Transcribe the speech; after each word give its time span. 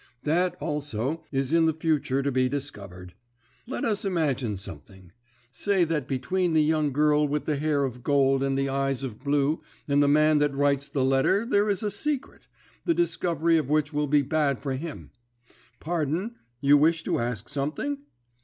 That, 0.23 0.55
also, 0.59 1.23
is 1.31 1.53
in 1.53 1.67
the 1.67 1.75
future 1.75 2.23
to 2.23 2.31
be 2.31 2.49
discovered. 2.49 3.13
Let 3.67 3.85
us 3.85 4.03
imagine 4.03 4.57
something. 4.57 5.11
Say 5.51 5.83
that 5.83 6.07
between 6.07 6.53
the 6.53 6.63
young 6.63 6.91
girl 6.91 7.27
with 7.27 7.45
the 7.45 7.55
hair 7.57 7.83
of 7.83 8.01
gold 8.01 8.41
and 8.41 8.57
the 8.57 8.67
eyes 8.67 9.03
of 9.03 9.23
blue 9.23 9.61
and 9.87 10.01
the 10.01 10.07
man 10.07 10.39
that 10.39 10.55
writes 10.55 10.87
the 10.87 11.05
letter 11.05 11.45
there 11.45 11.69
is 11.69 11.83
a 11.83 11.91
secret, 11.91 12.47
the 12.83 12.95
discovery 12.95 13.57
of 13.57 13.69
which 13.69 13.93
will 13.93 14.07
be 14.07 14.23
bad 14.23 14.57
for 14.59 14.73
him. 14.73 15.11
Pardon, 15.79 16.33
you 16.61 16.79
wish 16.79 17.03
to 17.03 17.19
ask 17.19 17.47
something?' 17.47 17.99